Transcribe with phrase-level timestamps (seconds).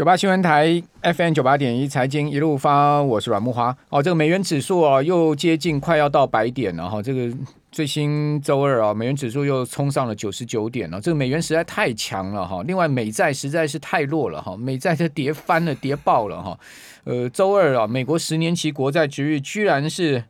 [0.00, 3.76] 九八新闻台 FM 九八点一财经一路发，我是阮木花。
[3.90, 7.02] 哦，这个美元指数啊，又接近快要到百点了哈。
[7.02, 7.30] 这个
[7.70, 10.98] 最新周二啊，美元指数又冲上了九十九点了。
[11.02, 12.62] 这个美元实在太强了哈。
[12.66, 16.58] 另外，美债实在是太弱了哈，美债它跌翻了，跌爆了哈。
[17.04, 20.24] 呃，周二啊，美国十年期国债殖率居然是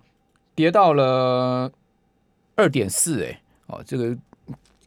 [0.56, 1.70] 跌到了
[2.56, 4.18] 二点四哎，哦，这个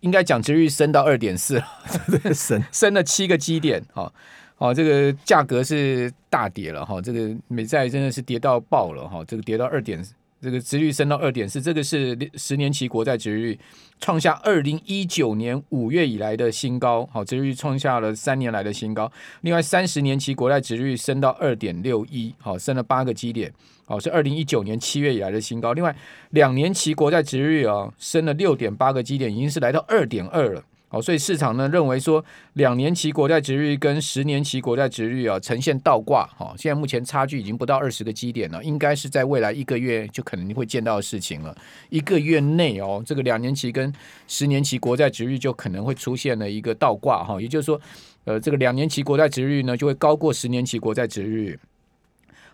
[0.01, 1.65] 应该讲殖率升到二点四了，
[2.35, 4.11] 升 升了七个基点哈。
[4.57, 10.01] 哦，这个价格是大跌了哈，这个美债真的是跌到爆了哈，这个跌到二点，
[10.39, 13.59] 这个殖率升到二点四，这个是十年期国债殖率
[13.99, 19.11] 创下二零一九年五月以来的新高，好，殖率创下了三年来的新高。
[19.41, 23.51] 另外，三十年期国债殖率升到二点六一，好，升了八个基点，
[23.85, 25.73] 好，是二零一九年七月以来的新高。
[25.73, 25.93] 另外，
[26.29, 30.63] 两年期国债殖率啊，升了六点八个基点，已经是来到二点二了。
[30.93, 41.57] 好，所以市场呢认为说，两年期国债殖率跟十年期国债殖率啊呈现倒挂，哈，现在目前差距已经不到二十个基点了，应该是在未来一个月就可能会见到的事情了。
[41.89, 43.91] 一个月内哦，这个两年期跟
[44.27, 47.81] 十年期国债殖率就可能会出现了一个倒挂，哈，也就是说，
[48.25, 51.57] 呃，这个两年期国债殖率呢就会高过十年期国债殖率。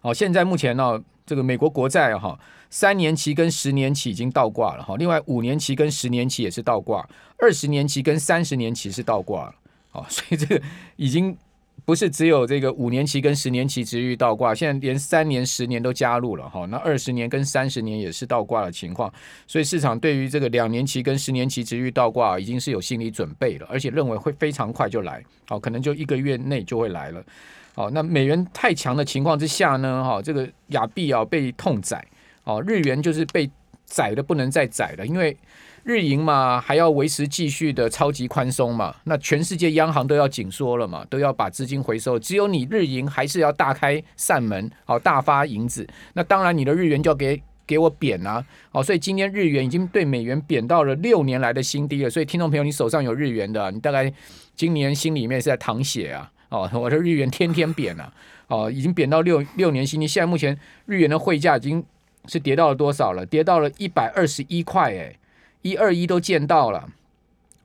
[0.01, 1.01] 好，现在目前呢。
[1.25, 2.35] 这个美国国债哈，
[2.71, 9.53] 三年期跟十年期已经倒挂了哈，另外五年期跟十年期也是倒挂，二十年期跟三十年期是倒挂了，
[9.91, 10.59] 好， 所以这个
[10.95, 11.37] 已经
[11.85, 19.13] 不是只有这个五年期跟十年期值域倒挂，现在连三年、十年都加入了哈，那二十年跟三十年也是倒挂的情况，
[19.45, 27.23] 所以市场对于这个两年期跟十年期值域倒挂已经是有心理准备了，而且认为会非常快就来，好，可能就一个月内就会来了。
[27.79, 32.05] 哦，那美元太强的情况之下呢，哈，这个亚币啊被痛宰，
[32.43, 33.49] 哦，日元就是被
[33.85, 35.35] 宰的不能再宰了，因为
[35.83, 54.11] 日银嘛还要维持继续的超级宽松嘛，那全世界央行都要紧缩了嘛，都要把资金回收，只有你日银还是要大开扇门，好大发银子，那当然你的日元就要给给我贬啊，哦，所以今天日元已经对美元贬到了六年来的新低了，所以听众朋友，你手上有日元的，你大概
[54.53, 56.29] 今年心里面是在淌血啊。
[56.49, 58.11] 哦，我的日元天天贬了，
[58.47, 60.07] 哦，已经贬到六六年新低。
[60.07, 61.83] 现在目前日元的汇价已经
[62.25, 63.25] 是跌到了多少了？
[63.25, 65.15] 跌到了一百二十一块，哎，
[65.61, 66.89] 一二一都见到了，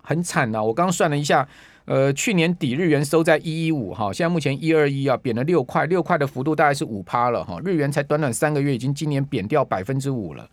[0.03, 0.63] 很惨呐！
[0.63, 1.49] 我刚算了一下，
[1.87, 10.49] 呃，去年底日元收在一一五，哈，现在目前一二一啊，贬了六块，六块的幅度大概是五趴了，哈，日元才短短三个月，已经今年贬掉百分之五了。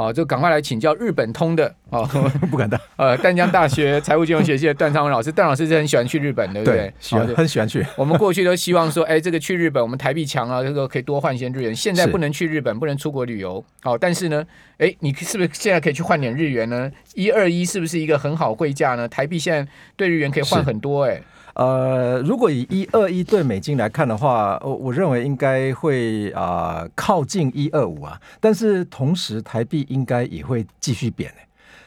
[0.00, 2.08] 哦，就赶快来请教日本通的哦，
[2.50, 2.80] 不敢当。
[2.96, 6.76] 呃，淡江大学财务金融学系的段昌文老师，段老师是很喜欢去日本的，对不对？
[6.78, 7.84] 对，喜欢，很喜欢去。
[7.96, 11.76] 我们过去都希望说，哎，这个去日本，我们台币强啊，这个可以多换些日元。
[11.76, 13.62] 现在不能去日本，不能出国旅游。
[13.82, 14.42] 好，但是呢，
[14.78, 16.90] 哎，你是不是现在可以去换点日元呢？
[17.14, 19.06] 一二一是不是一个很好汇价呢？
[19.06, 21.20] 台币现在对日元可以换很多，哎。
[21.60, 31.30] 呃，如果以一二一对美金来看的话，我我认为应该会啊、靠近一二五啊，但是同时台币应该也会继续贬。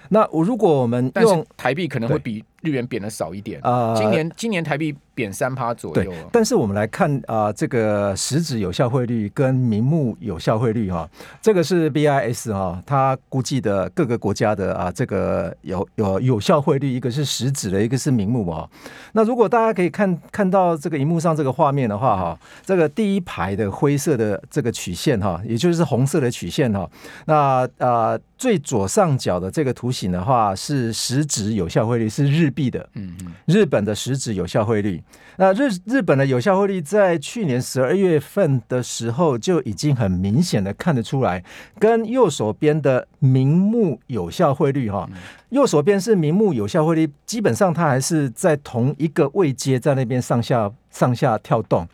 [0.10, 3.94] 那我如果我们用台币，可能会比日元贬的少一点啊。
[3.96, 4.96] 今年今年台币。
[5.16, 6.12] 贬三趴左右。
[6.12, 11.10] 对，但是我们来看啊、呃，这个实质有效汇率跟名目有效汇率哈、哦，
[11.40, 18.68] 这个是 BIS 哈、哦，它估计的各个国家的啊，这个有有有效汇率，一个是实质的，一个是名目哦。
[19.12, 26.90] 那如果大家可以看看到这个荧幕上这个画面的话哈，这个第一排的灰色的这个曲线哈，也就是红色的曲线哈，
[27.26, 27.36] 那
[27.78, 35.04] 啊、呃、最左上角的这个图形的话是实质有效汇率，是日币的，嗯嗯，日本的实质有效汇率。
[35.38, 41.44] 那日日本的有效汇率在去年十二月份的时候就已经很明显的看得出来，
[41.80, 45.10] 跟右手边的名目有效汇率哈，
[45.50, 51.88] 右手边是名目有效汇率，基本上它还是在同一个位阶，在那边上下上下跳动。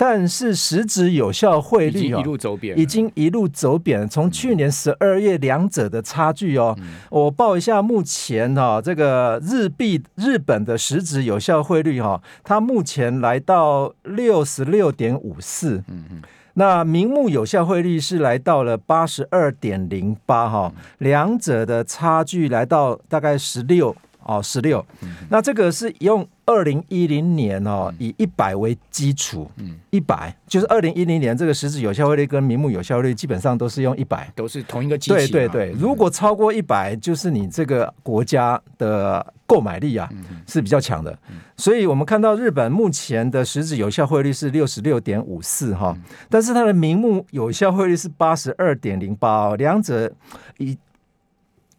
[0.00, 4.08] 但是实质有效汇率一路走贬，已经一路走贬。
[4.08, 6.74] 从去年十二月两者的差距哦，
[7.10, 15.84] 我报一下目前哈这个日币日本的实质有效汇率哈，它目前来到六十六点五四。
[15.88, 16.22] 嗯嗯，
[16.54, 23.94] 那名目有效汇率是来到了八十二点零八哈，两者的差距来到大概十六
[24.24, 24.84] 哦十六。
[25.28, 26.26] 那这个是用。
[26.46, 35.16] 二零一零年哦，以一百为基础，嗯，一百就是二零一零年这个实质有效汇率跟名目有效率基本上都是用一百，都是同一个基础。
[35.16, 40.10] 对对对，如果超过一百，就是你这个国家的购买力啊
[40.48, 41.16] 是比较强的。
[41.56, 45.96] 所以我们看到日本目前的实质有效汇率是六十六点五四哈，
[46.28, 50.12] 但是它的名目有效汇率是八十二点零八哦，两者
[50.58, 50.76] 以。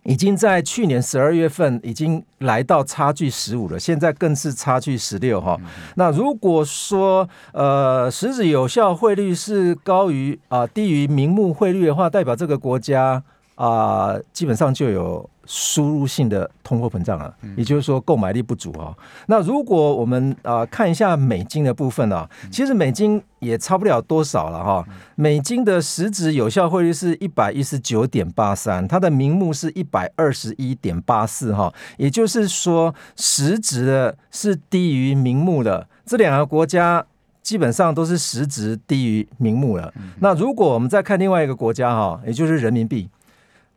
[0.03, 5.57] 已经在去年十二月份已经来到差距十五了，现在更是差距十六哈。
[5.95, 13.23] 那如果说呃实质有效汇率是高于啊、呃、低于名目汇率的话，代表这个国家
[13.55, 15.29] 啊、呃、基本上就有。
[15.45, 18.95] 输入性的通货膨胀啊，也就是说购买力不足啊。
[19.27, 24.85] 那如果我们啊看一下美金的部分啊，其实美金也差不了多少了哈。
[25.15, 31.73] 美金的实质有效汇率是一百一十九点八三，它的名目是一百二十一点八四哈。
[31.97, 35.87] 也就是说，实质的是低于名目的。
[36.05, 37.05] 这两个国家
[37.41, 39.93] 基本上都是实质低于名目了。
[40.19, 43.09] 那如果我们再看另外一个国家哈，也就是人民币。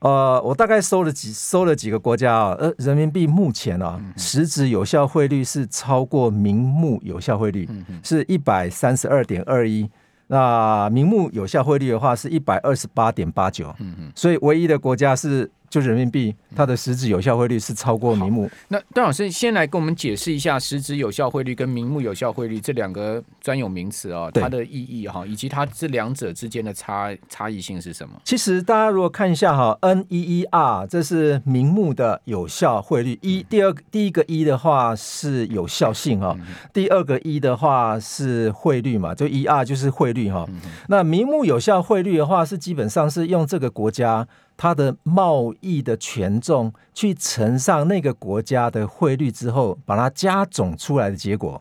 [0.04, 7.68] 呃，我大概搜了几搜了几个国家啊，呃，人民币目前啊，实质有效汇率是超过名目有效汇率，
[8.02, 9.90] 是一百三十二点二一。
[10.26, 13.74] 那名目有效汇率的话是一百二十八点八九。
[14.14, 15.50] 所以唯一的国家是。
[15.68, 18.48] 就人民币，它的实质有效汇率是超过名目。
[18.68, 28.14] 那段老师先来跟我们解释一下实质有效汇率跟名目有效汇率这两个专有名词啊，它的意义哈，以及它这两者之间的差差异性是什么？
[28.24, 36.36] 其实大家如果看一下哈，N E E R 这是名目的有效汇率，一第二第一个一的话是有效性哈，
[36.72, 40.46] 第二个一的话是汇率嘛，就 E R 就是汇率哈。
[40.88, 44.28] 那名目有效汇率的话是基本上是用这个国家。
[44.56, 51.60] 它的贸易的权重去乘上那个国家的汇率之后，把它加总出来的结果。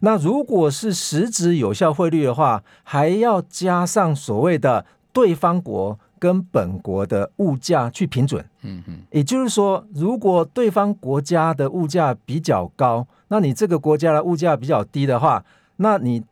[0.00, 8.44] 那如果是实质有效汇率的话，还要加上所谓的对方国跟本国的物价去平准。
[8.62, 15.44] 嗯嗯，也就是说，如果对方国家的物价比较高，那你这个国家的物价比较低的话，
[15.76, 16.22] 那你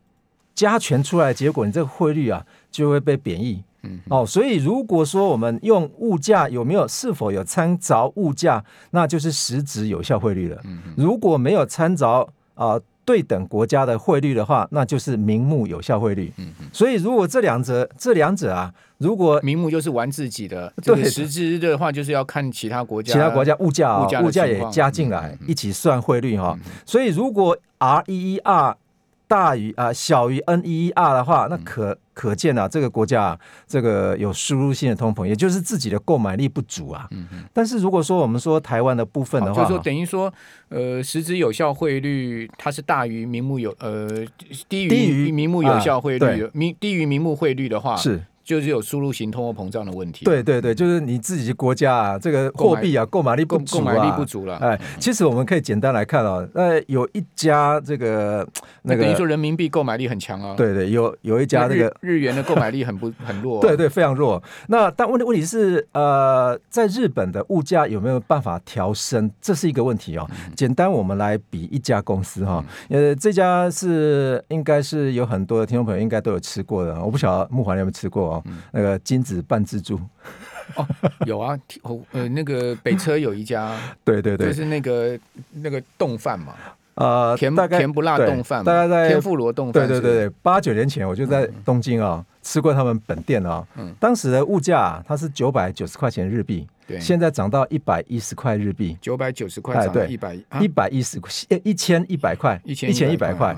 [0.53, 3.63] 加权出来的结果，你这个汇率啊就会被贬义。
[3.83, 10.59] 嗯，哦，所以如果说我们用物价有没有是否有参照物价，那就是实质有效汇率了。
[10.65, 16.31] 嗯，如果没有参照啊对等国家的汇率的话，那就是名目有效汇率。
[16.37, 21.03] 嗯，所以如果这两者这两者啊，如果名目就是玩自己的，对。
[21.03, 26.57] 实质的话就是要看其他国家，其他国家物价啊，物价也加进来一起算汇率哈。
[26.85, 28.77] 所以如果 R E E R
[29.31, 31.97] 大于啊小于 N 一一 R 的话，那可。
[32.13, 37.07] 可见啊，这个国家这个有输入性的通膨，也就是自己的购买力不足啊。
[37.11, 37.45] 嗯嗯。
[37.53, 40.31] 但是如果说我们说台湾的部分的话，就是说等于说，
[40.67, 44.07] 呃，实质有效汇率它是大于名目有呃
[44.67, 48.21] 低于名目有效汇率，名低于名目汇率的话是。
[48.51, 50.25] 就是有输入型通货膨胀的问题。
[50.25, 54.57] 对对对，就是你自己国家啊，这个货币啊，购买力不足啊，购买力不足了。
[54.57, 58.45] 哎，其实我们可以简单来看啊，那，有一家这个
[58.81, 60.53] 那个，等于说人民币购买力很强啊。
[60.57, 63.61] 对对，有有一家那个日元的购买力很不 很弱。
[63.61, 64.43] 对对，非常弱。
[64.67, 69.31] 那但问题问题是，呃，在日本的物价有没有办法调升？
[69.39, 70.29] 这是一个问题哦。
[70.57, 78.21] 简单，我们来比一家公司哈，呃，这家是应该是有很多的听众朋友应该都有吃过的，我不晓得慕驊有没有吃过。
[78.21, 78.40] 哦，
[78.71, 79.99] 那个金子半自助，
[80.75, 80.87] 哦，
[81.25, 81.57] 有啊，
[82.11, 85.19] 呃，那个北车有一家，对对对，就是那个
[85.51, 86.53] 那个冻饭嘛，
[86.95, 101.31] 呃，甜甜不辣冻饭，大概在天妇罗冻饭，对对对对，八九年前我就在东京啊吃过他们本店啊，嗯，当时的物价它是九百九十块钱日币，对，现在涨到一百一十块日币，九百九十块涨到一百一百一十块，
[101.63, 103.55] 一千一百块，一千一百块。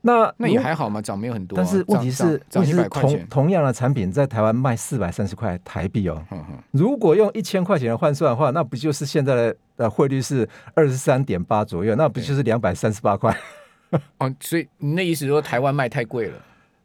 [0.00, 1.56] 那那也还好嘛，涨没有很多。
[1.56, 6.22] 但是问题是，问题是同同样的产品在台湾卖四百三十块台币哦。
[6.70, 11.94] 如果用一千块钱换算的话，那不就是现在的呃汇率是二十三点八左右？
[11.96, 13.36] 那不就是两百三十八块？
[14.18, 16.38] 哦，所以你那意思说台湾卖太贵了？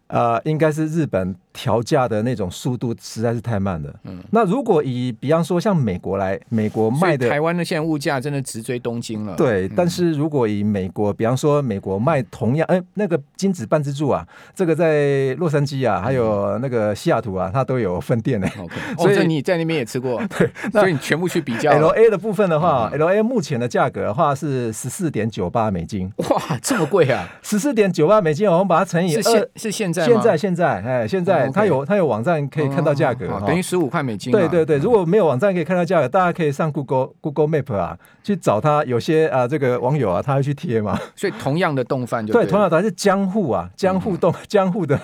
[0.08, 1.36] 呃，应该是日本。
[1.54, 3.94] 调价的那种速度实在是太慢了。
[4.04, 9.36] 嗯，那如果以比方说像美国来，美国卖的台湾的现在物价真的直追东京了。
[9.36, 18.48] 对，但是如果以美国，比方说美国卖同样，哎，那个金子半自助啊，这个在洛杉矶啊，还有那个西雅图啊，它都有分店呢。
[18.58, 20.20] OK， 所以你在那边也吃过。
[20.36, 21.72] 对，所以你全部去比较。
[21.72, 26.12] LA 的部分的话，LA 目前的价格的话是十四点九八美金。
[26.18, 27.30] 哇，这么贵啊！
[27.44, 31.43] 十四点九八美金，我们把它乘以二，是现在现在现在哎现在。
[31.52, 34.32] 它有它有网站可以看到价格，等于十五块美金。
[34.32, 38.84] 对对对，如果没有网站可以看到价格，大家可以上 Google Google Map 啊，去找它。
[38.86, 41.00] 有些啊，这个网友啊，他会去贴嘛。
[41.16, 44.98] 所以同样的冻饭就对，同样的是江户啊，江户丼，江户 的。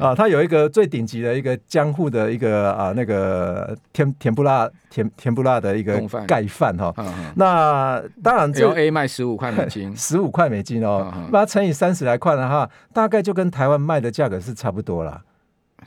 [0.00, 6.92] 啊，它有一个最顶级的一个江户的一个啊那个甜甜不辣甜甜不辣的一个盖饭哈。
[7.36, 15.20] 那当然这 A 卖十五块美金， 十五块美金哦，把它乘以三十来块的话，大概就跟台湾卖的价格是差不多了。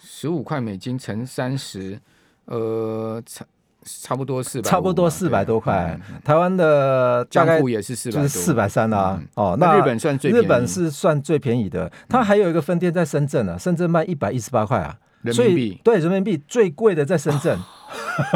[0.01, 1.99] 十五块美金乘三十，
[2.45, 3.45] 呃，差
[3.83, 5.97] 差不多四百，差不多四百多块。
[6.09, 9.17] 嗯、台湾的大概江户也是四百，就是四百三啊。
[9.19, 17.57] 嗯、哦，那日本算最日本是算最便宜的，它还有一个分店在深圳啊，深圳卖一百一十八块啊，人民币对人民币最贵的在深圳。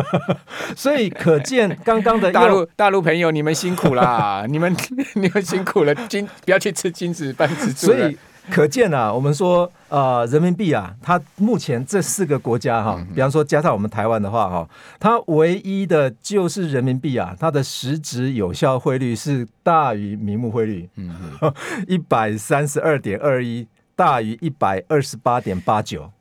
[0.78, 4.46] 所以可见，刚刚的大陆大陆朋友，你们辛苦啦！
[4.48, 4.74] 你们
[5.16, 7.88] 你们辛苦了，金不要去吃金子半只猪。
[7.88, 8.18] 所以
[8.50, 14.70] 可见啊，我们说呃，人民币啊，它目前这四个国家哈，比方说加上我们台湾的话哈，
[15.00, 21.14] 它唯一的就是人民币啊，它的实质有效汇率是大于名目汇率，嗯，
[21.88, 26.12] 一百三十二点二一大于一百二十八点八九。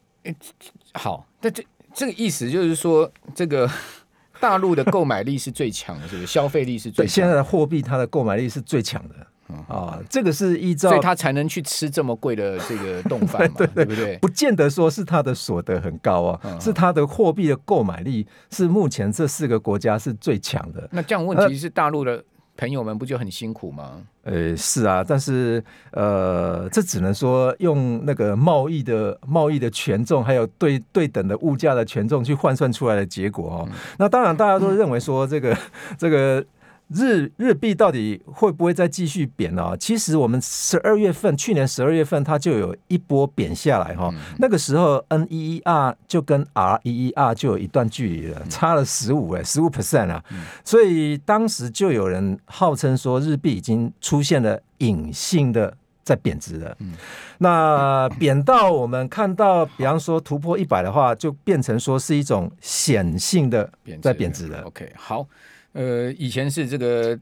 [0.92, 1.64] 好，那这。
[1.92, 3.68] 这个意思就是说，这个
[4.38, 6.26] 大陆的购买力是最强的，是不是？
[6.28, 7.04] 消费力是最。
[7.04, 9.14] 现在的货币，它的购买力是最强的
[9.68, 9.98] 啊。
[10.08, 14.18] 这个是依照，所以他才能去吃这么贵的这个冻饭嘛， 对，对，对，对不对？
[14.18, 20.88] 不见得说是他的所得很高啊，嗯、是他的货币的购买力是目前这四个国家是最强的。
[20.92, 22.24] 那这样问题是大陆的。
[22.56, 24.02] 朋友们不就很辛苦吗？
[24.22, 33.68] 呃，是啊，但是呃，这只能说用那个贸易的贸易的权重，还有对对等的物价的权重去换算出来的结果哦。
[33.70, 35.58] 嗯、那当然，大家都认为说这个、嗯、
[35.96, 36.44] 这个。
[36.92, 39.76] 日日币到底会不会再继续贬呢？
[39.78, 44.12] 其实我们十二月份，去年十二月份它就有一波贬下来哈。
[44.38, 50.24] 那个时候 NEER 就跟 REER 就有一段距离了，差了十五哎，十五 percent 啊。
[50.64, 56.76] 所以当时就有人号称说日币已经出现了隐性的在贬值了。
[57.38, 63.70] 那贬到我们看到，比方说突破一百的话，就变成说是一种显性的
[64.02, 64.62] 在贬值了。
[64.62, 65.24] OK，好。
[65.72, 67.18] 呃，以前是这个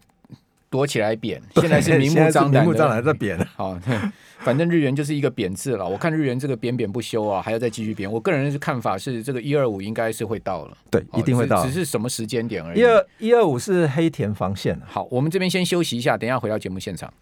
[0.70, 2.64] 躲起来贬，现在是明目张胆
[2.96, 3.38] 的在贬。
[3.56, 3.78] 好，
[4.40, 5.86] 反正日元就是一个贬字了。
[5.86, 8.10] 我看日元这个贬贬不休啊，还要再继续贬。
[8.10, 12.80] 我个人的看法是，这个一二五应该是会到了，对，一定会到，只是什么时间点而已。
[12.80, 14.80] 一二一二五是黑田防线。
[14.86, 17.12] 好，我们这边先休息一下，等一下回到节目现场。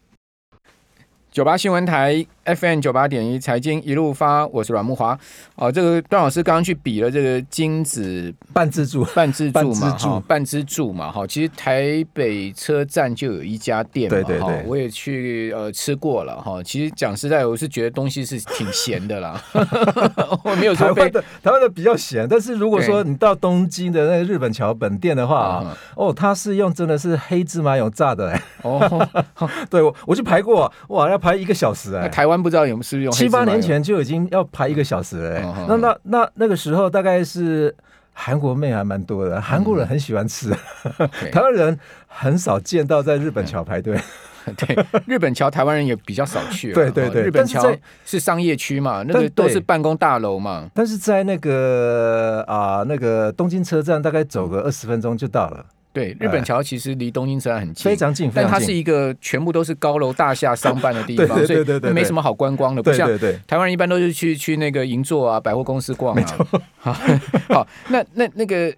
[1.33, 2.27] 九八新闻台。
[2.47, 5.19] FM 九八点一财经一路发，我是阮木华。
[5.57, 11.27] 哦，这个段老师刚刚去比了这个金子半自助半自助嘛，哈，半自助嘛，哈。
[11.27, 16.63] 其实台北车站就有一家店嘛，对对对，我也去呃吃过了哈。
[16.63, 19.43] 其实讲实在，我是觉得东西是挺咸的啦。
[20.45, 25.65] 我没有说台湾的台湾的比较咸，但是如果说你到东京的那个日本桥本店的话，
[25.97, 29.09] 哦，它是用真的是黑芝麻油炸的，哎，哦，
[29.69, 32.36] 对我我去排过，哇，要排一个小时哎，台湾。
[32.43, 37.75] 不知道有是不是用七八年前就已经要排一个小时了，那那那那个时候大概是
[38.13, 40.51] 韩国妹还蛮多的，韩国人很喜欢吃，
[40.99, 43.99] 嗯、 台湾人很少见到在日本桥排队。
[44.57, 46.71] 对，日本桥台湾人也比较少去。
[46.75, 47.69] 对对对，日本桥
[48.05, 50.71] 是商业区嘛，那个都是办公大楼嘛。
[50.73, 55.67] 但是在那个啊，那个东京车站，大概走个二十分钟就到了。
[55.97, 62.83] 对，日本桥其实离东京车站很近，非常近，但它是一个全部都是高楼大厦商办的地方， 所以没什么好观光的。
[62.83, 63.09] 不像
[63.47, 66.47] 台湾人一般都是去去那个银座啊、百货公司逛啊。
[66.77, 66.93] 好，
[67.49, 68.71] 好，那那那个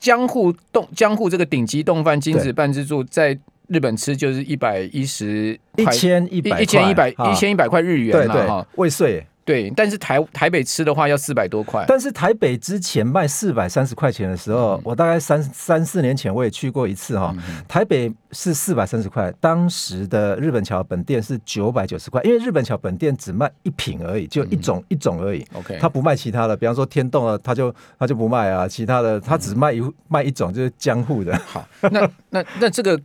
[0.00, 3.38] 江户洞江户这个顶级洞饭金子半自助，在
[3.68, 9.24] 日本吃就是一百一十一千一百一千一百一千一百块日元嘛，哈，未税。
[9.44, 11.84] 对，但是台台北吃的话要四百多块。
[11.86, 17.34] 但是台北之前卖四百三十块钱的时候，嗯、我大概三三四年前我也去过一次哈、哦。
[17.36, 25.46] 嗯、台北是四百三十块，当时的日本桥本店是九百九十块，因为日本桥本店只卖一品而已，就一种、嗯、一种而已。
[25.52, 31.38] OK，他不卖其他的，比方说天洞啊，他就他就不卖啊，其他的他只卖一、嗯、卖一种，就是江户的。
[31.46, 32.98] 好，那那那这个。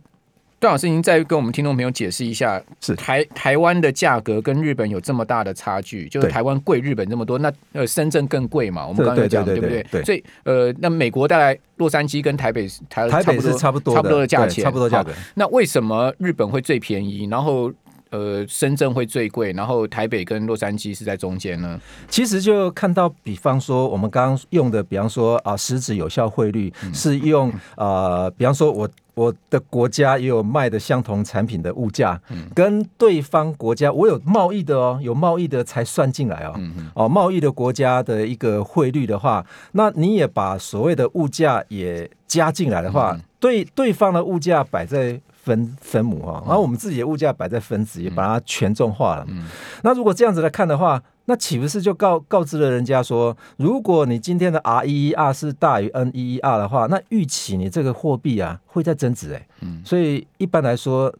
[0.60, 8.86] 段老师，您再跟我们听众朋友解释一下，是台台湾的价格跟日本有这么大的差距，就是台湾贵日本这么多，那呃深圳更贵嘛？
[8.86, 10.04] 我们刚刚有讲，对不对？
[10.04, 15.10] 所以呃，那美国大概洛杉矶跟台北台台北是差不多差不多的价钱，差不多价格。
[15.34, 17.26] 那为什么日本会最便宜？
[17.30, 17.72] 然后
[18.10, 21.80] 呃，深圳会最贵，然后台北跟洛杉矶是在中间呢？
[22.08, 28.88] 其实就看到，比方说我们刚刚用的，比方说啊，实质有效汇率是用呃，比方说我。
[29.14, 32.18] 我的国家也有卖的相同产品的物价，
[32.54, 36.54] 跟对方国家我有贸易的哦，有贸易的才算进来哦。
[36.94, 49.26] 哦，贸易的国家的一个汇率的话，那你也把所谓的物价也加进来的话，对对方的物价摆在分分母哈，然后我们自己的物价摆在分子，也把它权重化了。
[49.28, 49.48] 嗯。
[49.82, 59.46] 那如果这样子来看的话，那岂不是就告告知了人家说，如果你今天的 REER 是大于 N 一一 R 的话，那预期你这个货币啊会在增值哎。
[59.60, 61.12] 嗯，所以一般来说，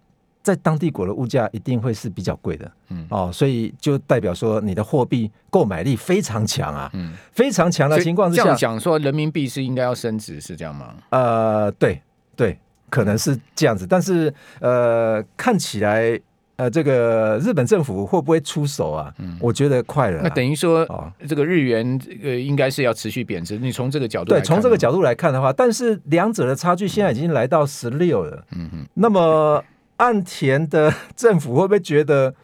[0.42, 3.06] 在当地国的物价一定会是比较贵的，嗯。
[3.10, 10.94] 哦，所以就代表说你的货币购买力非常强啊，嗯，非常强的情况之下，这样讲说人民币是应该要升值是这样吗？
[11.10, 12.00] 呃，对
[12.36, 12.58] 对，
[12.90, 16.20] 可能是这样子，但是呃，看起来
[16.56, 19.14] 呃，这个日本政府会不会出手啊？
[19.18, 20.20] 嗯，我觉得快了。
[20.22, 23.56] 那等于说，哦，这个日元呃，应该是要持续贬值。
[23.56, 29.64] 你从这个角度对，从这个角度来看的话，但是两者的差距现在已经来到十六了，嗯哼，那么。
[30.00, 32.34] 岸田的政府会不会觉得？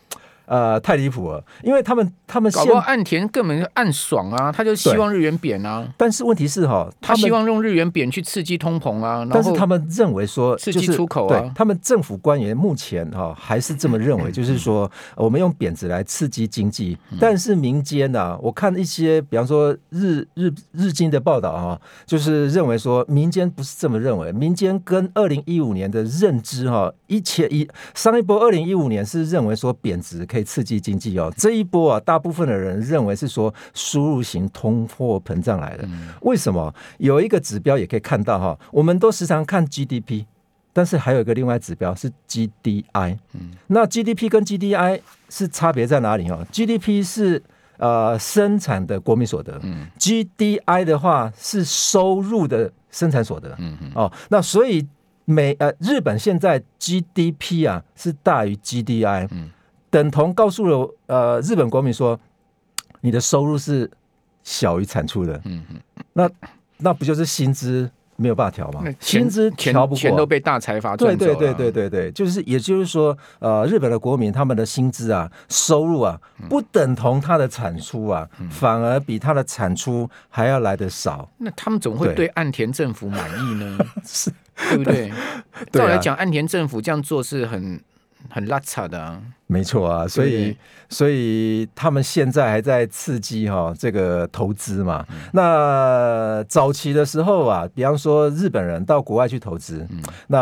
[0.46, 5.86] 呃，太离谱了，因为他们他们搞不好岸田根本就暗爽啊，他就希望日元贬啊。
[5.96, 9.26] 但是问题是哈，他希望用日元贬去刺激通膨啊。
[9.28, 16.96] 但是他们认为说刺激出口啊，对，他们政府官员目前哈还是这么认为， 就是说我们用贬值来刺激经济。
[17.18, 30.24] 但是民间呢，我看一些比方说日日日经的报道哈，就是认为说民间不是这么认为，民间跟二零一五年的认知哈，一切一上一波二零一五年是认为说贬值。
[30.35, 35.88] 可以刺激经济哦，这一波啊，大部分的人认为是说输入型通货膨胀来的。
[36.22, 36.74] 为什么？
[36.98, 40.24] 有一个指标也可以看到哈，我们都时常看 GDP，
[40.72, 43.18] 但是还有一个另外指标是 GDI。
[43.68, 47.42] 那 GDP 跟 GDI 是差别在哪里哦？GDP 是
[47.78, 49.60] 呃生产的国民所得
[49.98, 53.54] ，GDI 的话是收入的生产所得。
[53.58, 54.86] 嗯哦，那所以
[55.24, 59.28] 美呃日本现在 GDP 啊是大于 GDI。
[59.96, 62.20] 等同告诉了呃日本国民说，
[63.00, 63.90] 你的收入是
[64.44, 65.80] 小于产出的，嗯嗯，
[66.12, 66.30] 那
[66.76, 68.84] 那不就是薪资没有办法调吗？
[69.00, 71.34] 薪资调不过，钱都被大财阀赚走了。
[71.34, 81.26] 对对对对对对，就是也就是说，呃，日本的国民他们的薪资啊，收入啊，不等同他的产出啊，反而比他的产出还要来得少。
[81.38, 83.78] 那他们怎么会对岸田政府满意呢？
[84.04, 84.30] 是，
[84.68, 85.10] 对不对？
[85.72, 87.80] 照来讲，岸田政府这样做是很。
[88.28, 90.56] 很拉扯的啊，没错啊，所以
[90.88, 95.04] 所以他们现在还在刺激哈这个投资嘛。
[95.10, 100.38] 嗯、那早期的时候啊，比方说日本人到国外去投资，嗯、那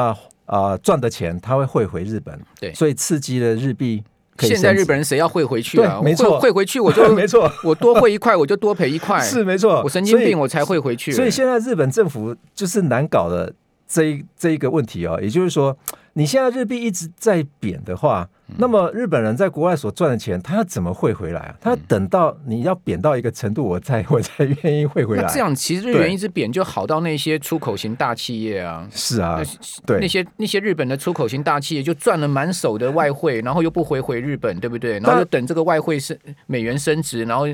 [0.46, 4.02] 啊、呃、赚的钱他会汇回日本，对，所以刺激了日币。
[4.38, 6.00] 现在日本人谁要汇回去啊？
[6.02, 11.12] 没错，汇回去我就 没错，我多汇一块我就多赔一块，是没错，我神经病我才汇回去。
[11.12, 13.52] 所以现在日本政府就是难搞的
[13.86, 15.76] 这一这一个问题哦，也就是说。
[16.14, 21.56] 你现在日币一直在贬的话，那么日本人在国外所赚的钱，他要怎么汇回来啊？
[21.60, 25.26] 他要等到你要贬到一个程度，我才 我才愿意汇回来。
[25.32, 28.86] 这样其实日元一直贬就好到那些出口型大企业啊。
[28.90, 29.40] 是啊，
[29.86, 34.98] 对那些那些日本的出口型大企业就赚了满手的外汇，然后又不回回日本，对不对？
[35.00, 37.46] 然后就等这个外汇升美元升值，然后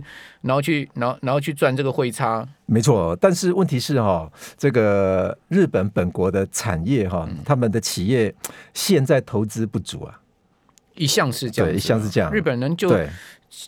[0.42, 2.46] 然后去然后然后去赚这个汇差。
[2.66, 8.32] 没错，但是问题是哈，这个日本本国的产业哈，他们的企业
[8.74, 10.20] 现在投资不足啊，
[10.94, 12.32] 一向是这样，对，一向是这样。
[12.32, 12.94] 日本人就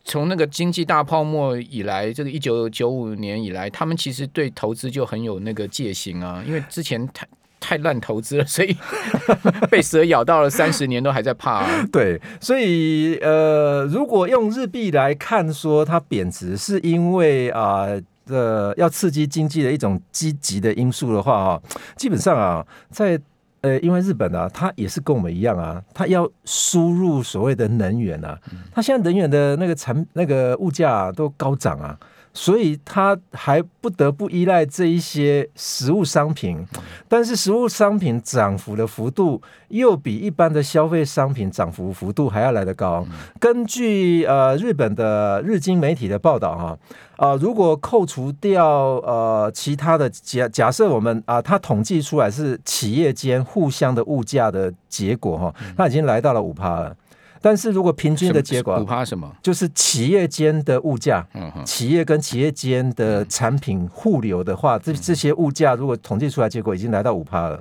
[0.05, 7.27] 从那个经济大泡沫以来，这个一九九五年以来，他们其实对投资就很有那个戒心啊，因为之前太
[7.59, 8.77] 太乱投资了，所以
[9.71, 11.89] 被蛇咬到了三十年都还在怕啊。
[11.93, 17.83] 对，所以呃，如果用日币来看，说它贬值是因为啊。
[17.83, 21.61] 呃的要刺激经济的一种积极的因素的话啊，
[21.97, 23.21] 基本上啊，在
[23.63, 28.39] 呃，因为日本啊，它也是跟我们一样啊，它要输入所谓的能源啊，
[28.73, 31.99] 它现在能源的那个产那个物价啊，都高涨啊。
[32.35, 36.67] 所以他还不得不依赖这一些实物商品，
[37.09, 43.07] 但是实物商品涨幅的幅度又比一般的消费商品涨幅幅度还要来得高。
[43.39, 46.79] 根据呃日本的日经媒体的报道哈，
[47.17, 48.67] 啊，如果扣除掉
[49.05, 56.97] 呃其他的假假设我们啊，它统计出来是企业间互相的物价的结果哈，它已经来到了五趴了。
[57.43, 59.31] 但是如果平均的结果，五趴什么？
[59.43, 61.27] 就是企业间的物价，
[61.67, 67.61] 企业跟企业间的产品互流的话，这这些物价如果统计出来，结果已经来到五趴了。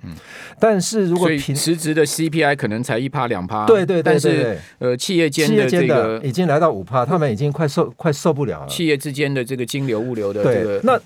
[0.59, 8.67] 但是如果平实质的 CPI 可能才一趴两趴，对对对，但是呃，企业间的这个已经来到五趴，他们已经快受快受不了了。
[8.67, 10.99] 企业之间的这个金流物流的这个，那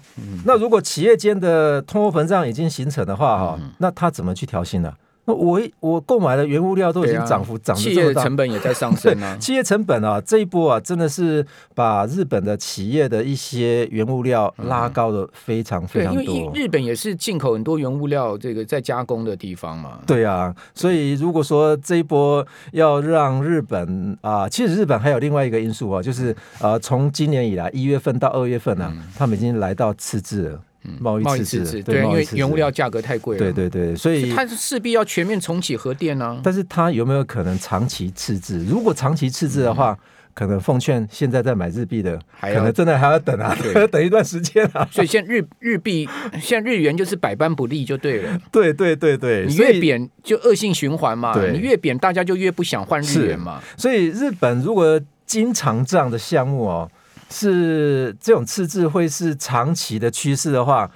[0.46, 4.94] 那如果企业间的通货膨胀已经形成的话，哈，那他怎么去调薪呢？
[5.26, 9.36] 那我我购买的原物料都已经涨幅涨得这么大，企业成本也在上升啊。
[9.42, 16.24] 企业成本啊，这一波啊，真的是把日本的企业的一些原物料拉高的非常非常多。
[16.24, 20.00] 因为日本也是进口很多原物料，这个在加工的地方嘛。
[20.06, 30.60] 对啊，所以如果说这一波要让日本啊，其实日本还有另外一个因素啊，就是呃，从今年以来一月份到二月份呢，他们已经来到赤字了。
[31.00, 33.40] 贸易赤字，对，因为原物料价格太贵了。
[33.40, 36.40] 对对对，所以它势必要全面重启核电呢。
[36.44, 38.64] 但是它有没有可能长期赤字？
[38.66, 39.98] 如果长期赤字的话，
[40.34, 43.56] 可能奉劝现在在买日币的，可能真的还要等啊，
[43.92, 44.88] 等一段时间啊。
[44.92, 46.08] 所以现在日日币，
[46.42, 48.40] 现在日元就是百般不利，就对了。
[48.52, 51.34] 对对对对，你越贬就恶性循环嘛。
[51.52, 53.62] 你越贬，大家就越不想换日元嘛。
[53.78, 56.90] 所以日本如果经常这样的项目哦。
[57.30, 60.90] 是这种赤字会是长期的趋势的话，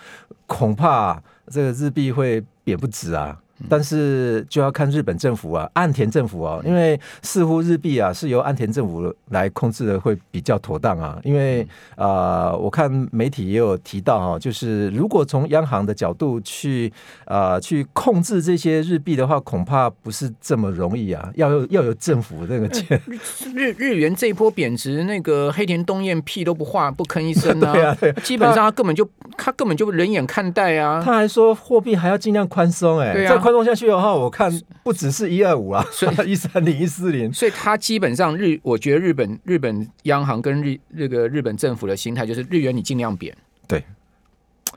[0.45, 3.39] 恐怕这个日币会贬不止啊。
[3.67, 11.19] 但是就要看日本政府啊，岸田政府啊，因为似乎日币啊是由岸田政府来控制的，会比较妥当啊。
[11.23, 11.61] 因为
[11.95, 16.91] 啊、呃，我看媒体也有提到哈，就是如果从央行的角度去
[17.25, 23.01] 啊、呃、去控制这些日币的话，恐怕不是这么容易啊，要有要有政府那个钱。
[23.55, 31.01] 日日元这一波贬值，那个黑田东彦屁都不画不吭一声啊， 对啊对，基本上他根本就他根本就冷眼看待啊。
[31.03, 33.48] 他还说货币还要尽量宽松哎，对啊。
[33.51, 34.51] 动下去的话，我看
[34.83, 36.15] 不只是一二五啊，所以。
[36.29, 43.35] 一三零、一四零，所以它基本上日，我觉得日本日本央行跟日那个日本政府的心态就是日元你尽量贬，
[43.67, 43.83] 对，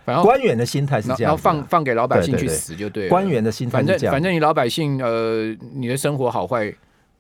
[0.05, 6.73] 反正官员的心态是这样，然后放放给老百姓去死就对了，官员的心态反正反正你老百姓呃，你的生活好坏。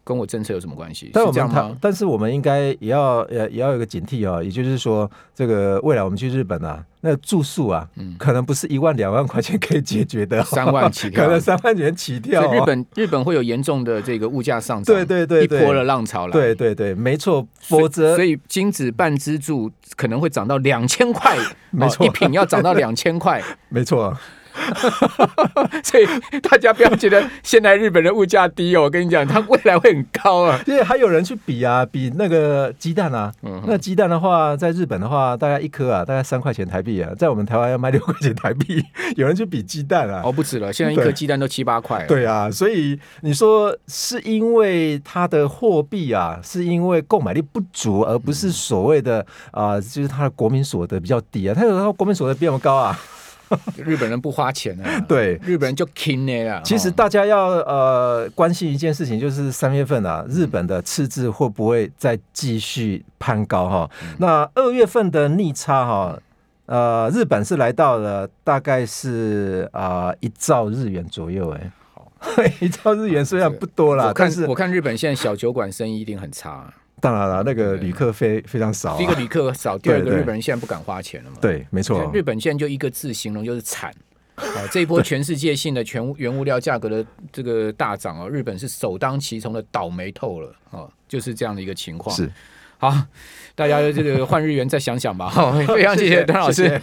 [0.04, 1.10] 跟我政策有什么关系？
[1.12, 12.54] 但我们但是我们应该也要呃也要有个警惕啊、哦，也就是说，这个未来我们去日本啊，那住宿啊，嗯，可能不是一万两万块钱可以解决的、哦，三万起跳， 可能三万元起跳、哦。
[12.54, 17.46] 日本日本会有严重的这个物价上涨， 对对对，对，一波的浪潮了，对对对，没错。
[17.60, 21.36] 否则，所以金子半支柱可能会涨到两千块，
[21.70, 24.16] 没错，一品要涨到两千块，没错。
[25.82, 26.06] 所以
[26.40, 30.58] 大家不要觉得现在日本的物价低哦，我跟你讲，它未来会很高啊。
[30.66, 33.32] 因为还有人去比啊，比那个鸡蛋啊。
[33.42, 38.84] 嗯，那鸡蛋的话，在日本的话，大概一颗啊，大概三块钱台币啊，在我们台湾要卖六块钱台币。
[39.16, 42.04] 有人去比鸡蛋啊，哦，不止了，现在一颗鸡蛋都七八块。
[42.06, 51.54] 对啊，所以你说是因为它的货币啊，是因为购买力不足，而不是所谓的啊、呃，就是它的国民所得比较低啊。
[51.54, 52.98] 它有时候国民所得比我们高啊。
[53.76, 56.60] 日本人不花钱啊， 对，日本人就 king 呢啦。
[56.64, 63.90] 其实大家要呃关心一件事情，就是三月份啊，日本的赤字会不会再继续攀高哈？
[64.02, 66.18] 嗯、那二月份的逆差哈，
[66.66, 72.10] 呃，日本是来到了大概是啊、呃、一兆日元左右，哎，好，
[72.60, 76.72] 一兆日元虽然不多啦，但是我看日本现在小酒馆生意一定很差。
[77.02, 78.96] 当然了，那个旅客非非常少、啊。
[78.96, 81.36] 第一个旅客少，第二个日本人现在不敢花钱了嘛。
[81.40, 82.08] 对，没错。
[82.14, 83.92] 日本现在就一个字形容，就是惨。
[84.36, 92.14] 啊， 这一波全世界性的全原物料价格的这个大涨啊，日本是首当其冲的倒霉透了啊，就是这样的一个情况。
[92.14, 92.30] 是，
[92.78, 92.96] 好，
[93.56, 95.28] 大家这个换日元再想想吧。
[95.28, 96.80] 好， 非常谢谢段老师。